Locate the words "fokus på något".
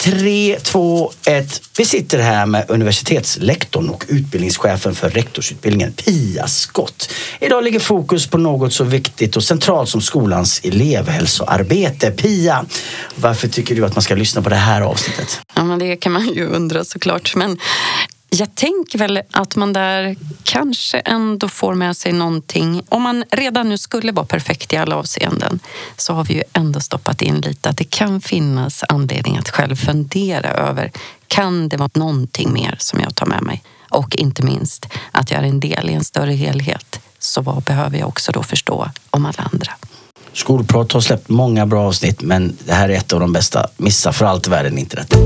7.80-8.72